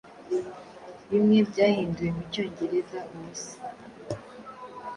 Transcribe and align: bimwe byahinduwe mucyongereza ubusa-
bimwe 1.09 1.37
byahinduwe 1.49 2.09
mucyongereza 2.15 2.99
ubusa- 3.13 3.61